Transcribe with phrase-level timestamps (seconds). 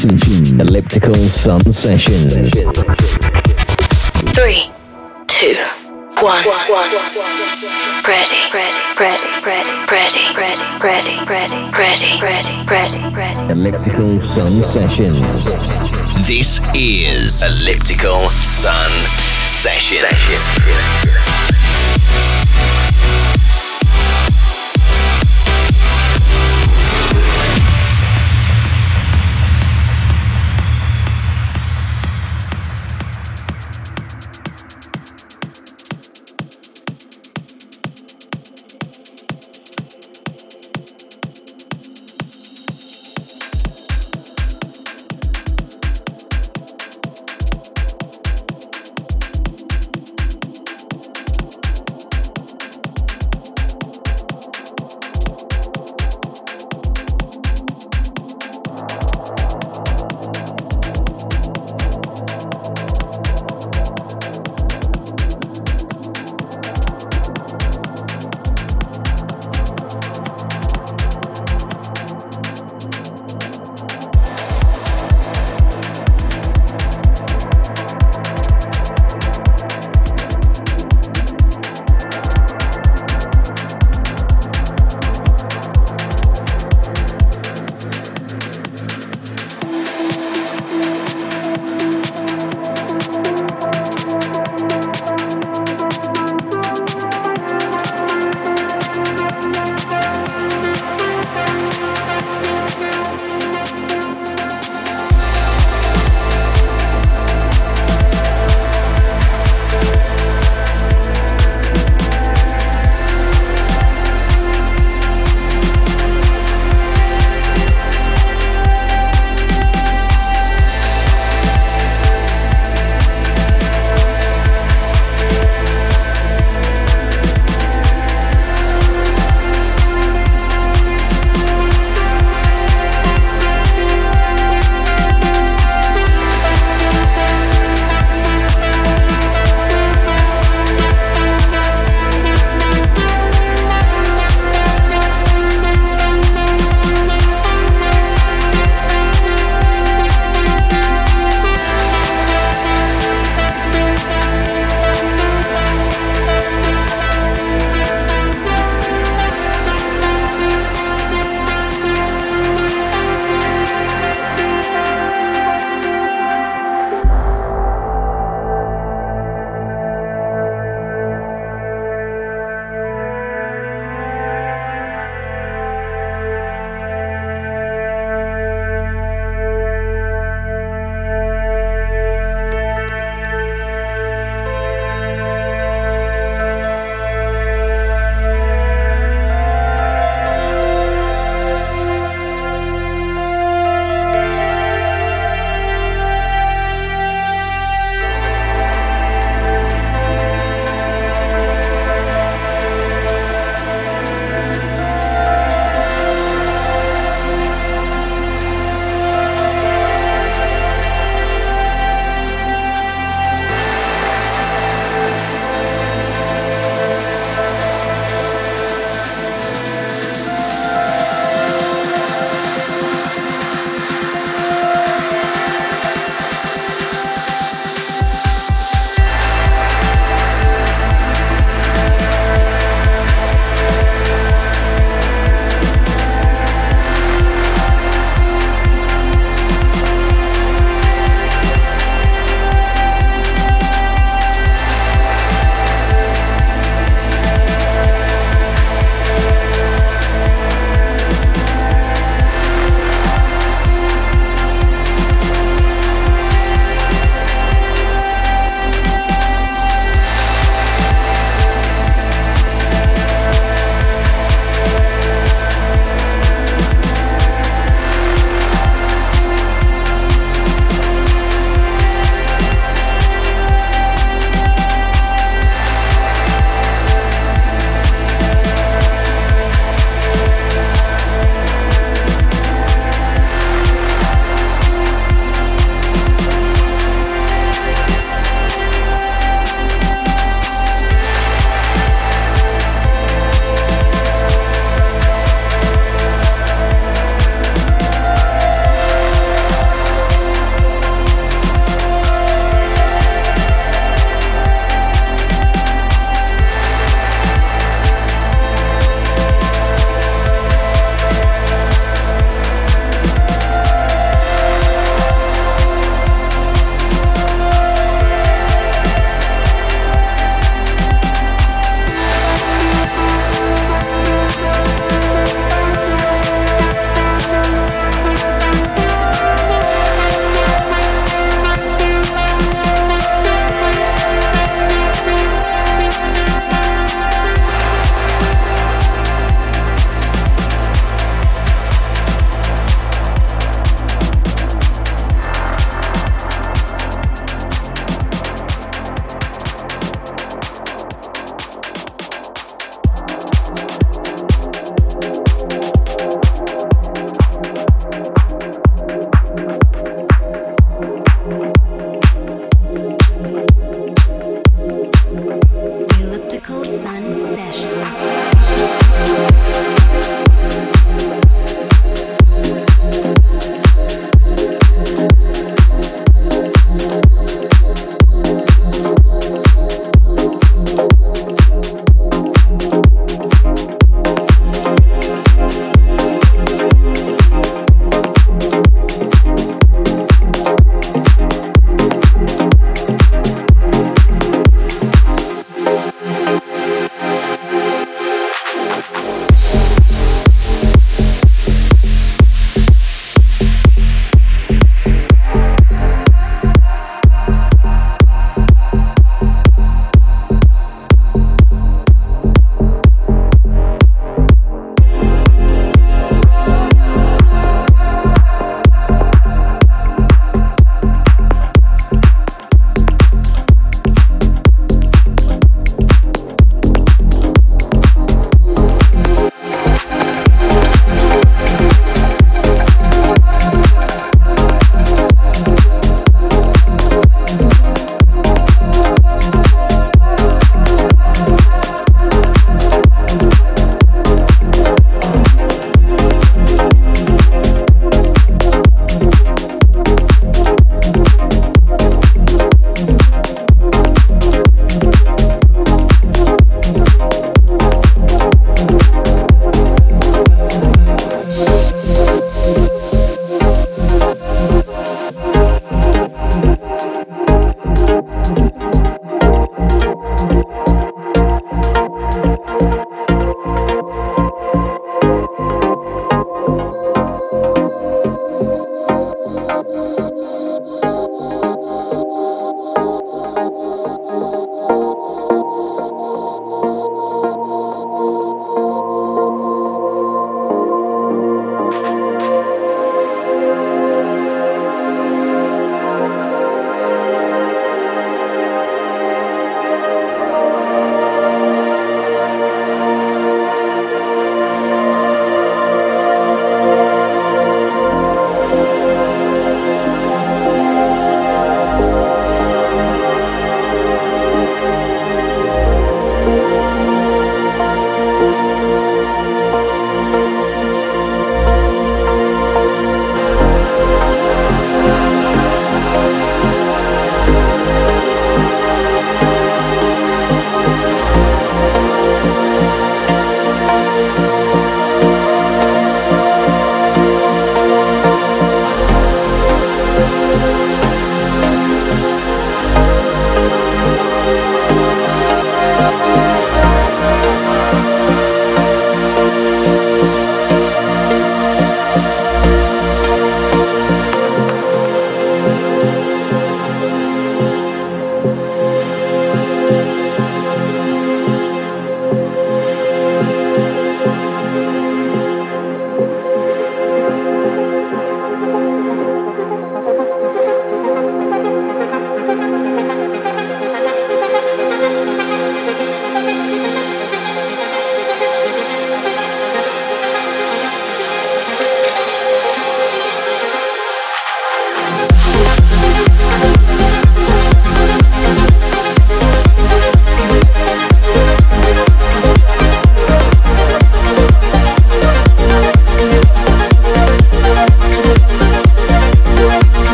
[0.00, 2.52] Elliptical Sun Sessions.
[4.30, 4.70] Three,
[5.26, 5.56] two,
[6.22, 6.44] one.
[8.06, 9.66] Ready, ready, ready, ready,
[9.96, 13.52] ready, ready, ready, ready, ready, ready, ready, ready.
[13.52, 15.18] Elliptical Sun Sessions.
[16.28, 18.92] This is Elliptical Sun
[19.48, 20.06] Sessions.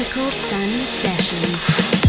[0.00, 1.99] Magical Sun Sessions.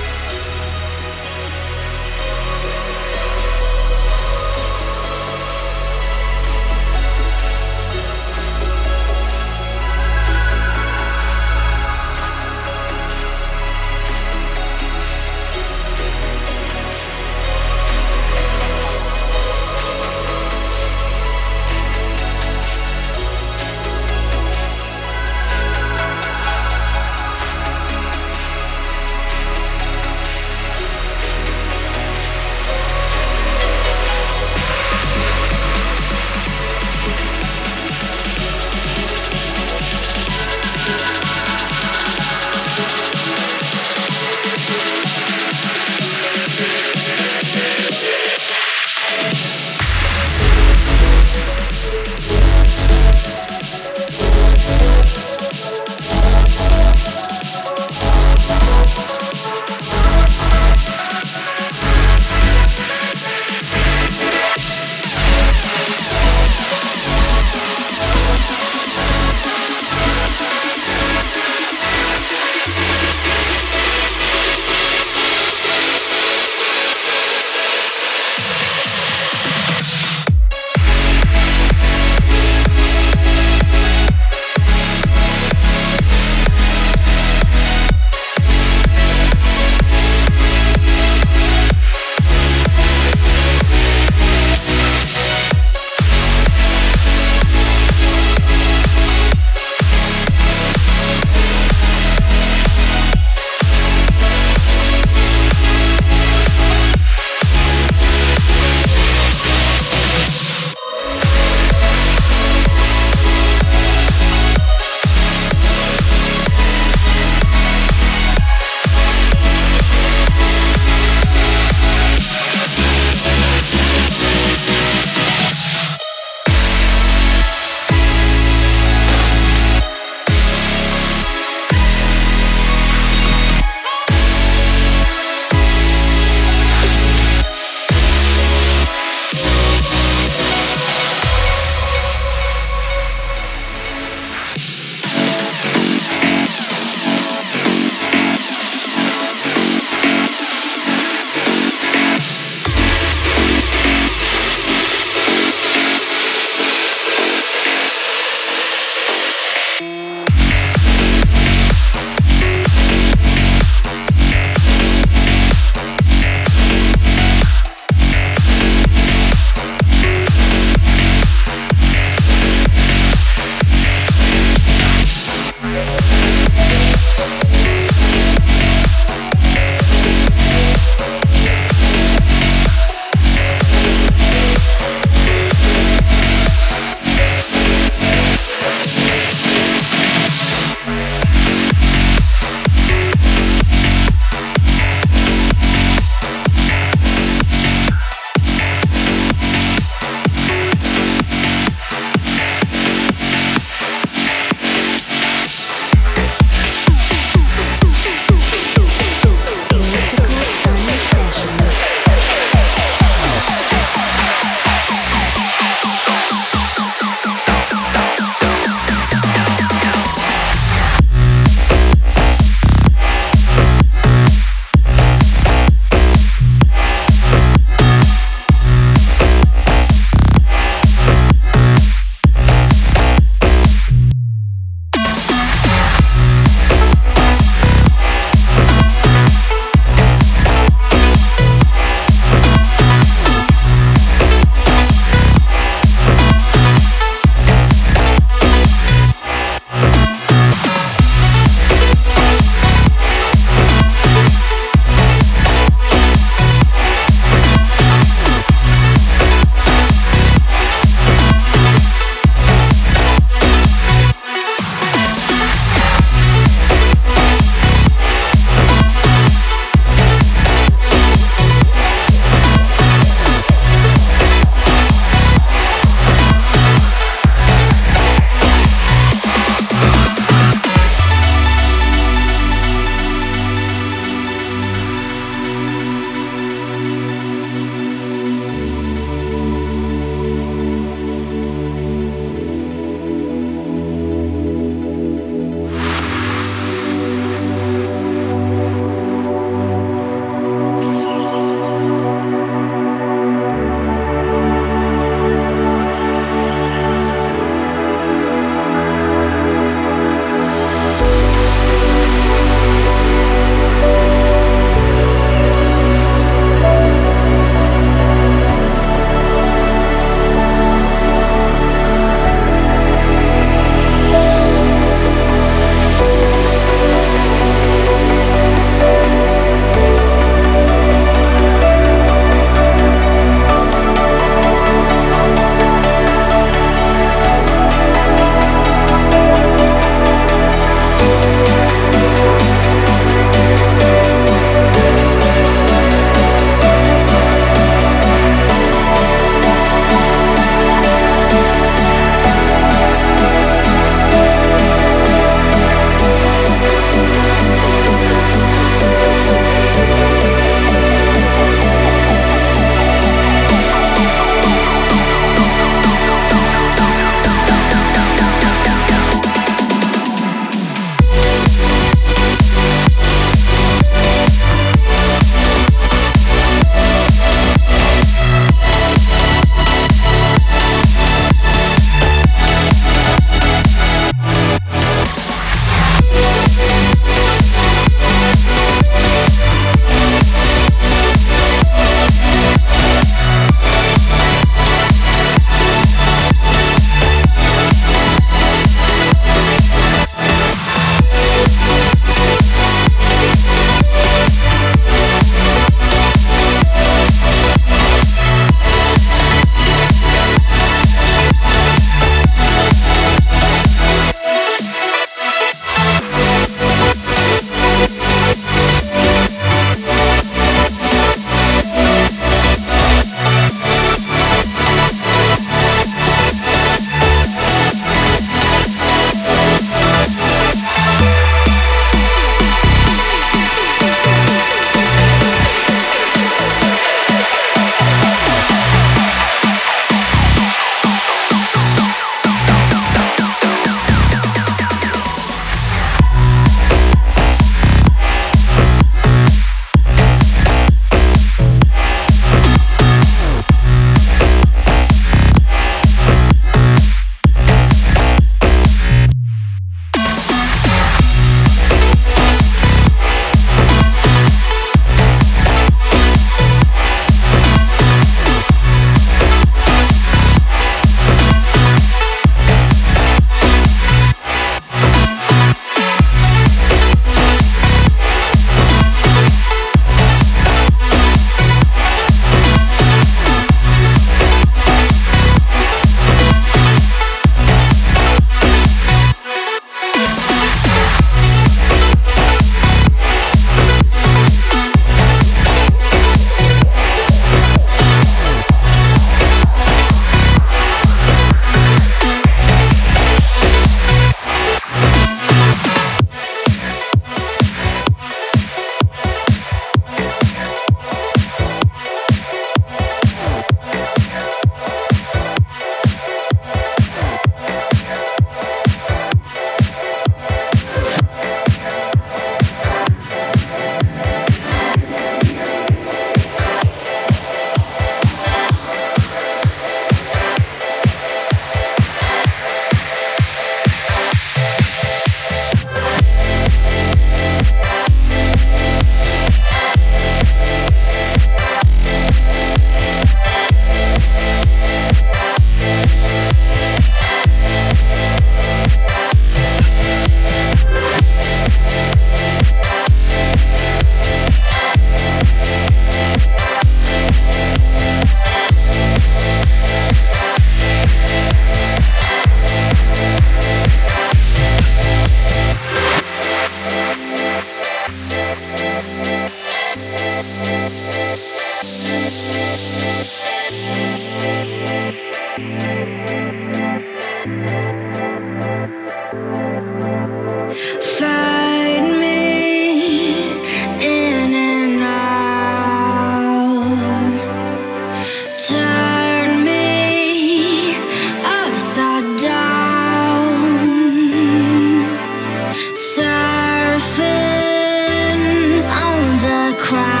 [599.71, 600.00] cry.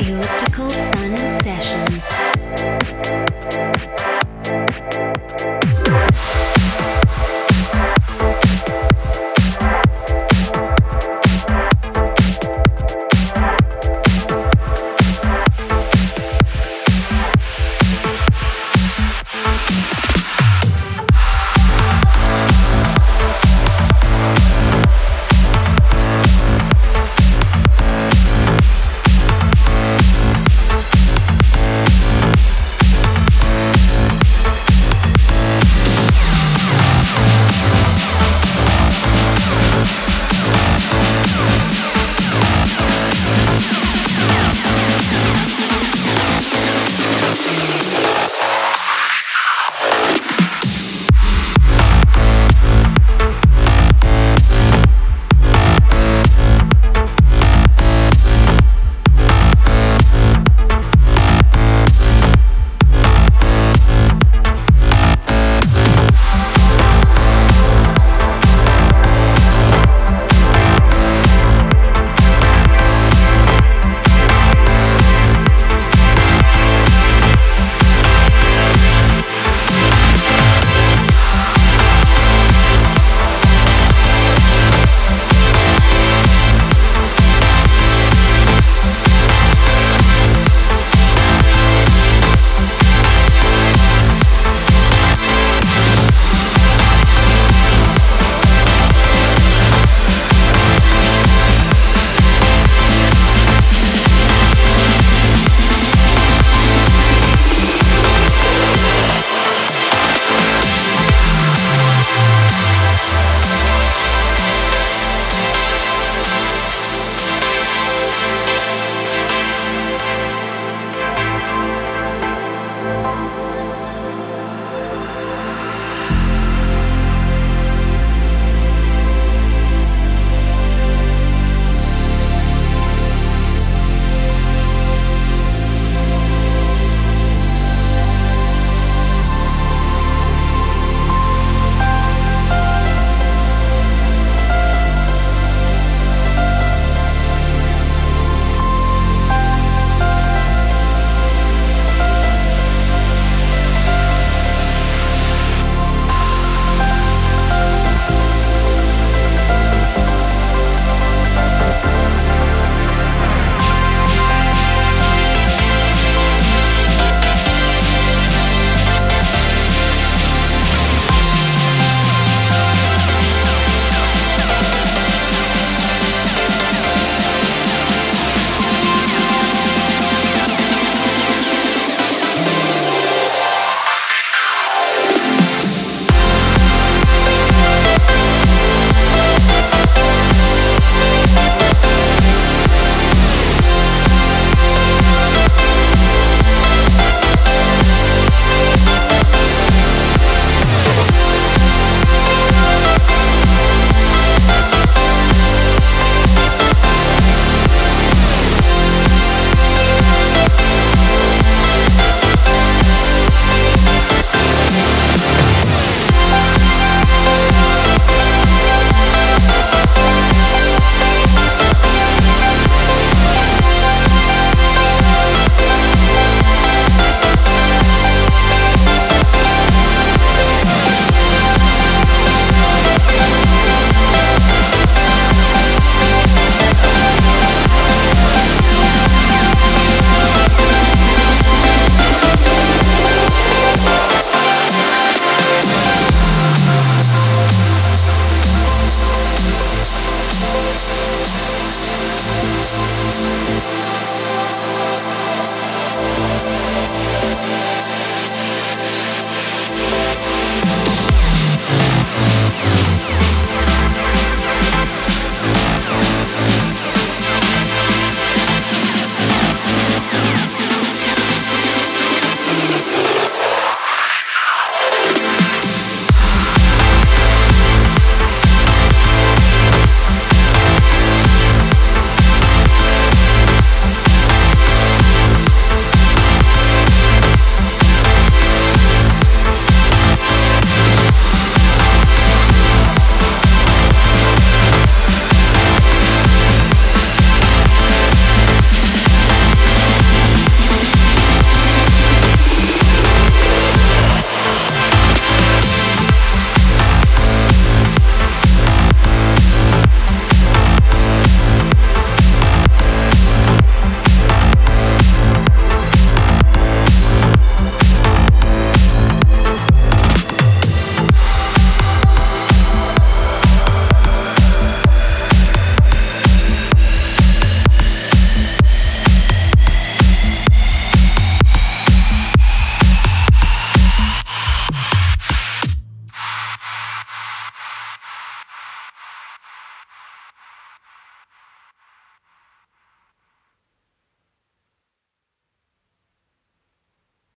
[0.00, 0.99] elliptical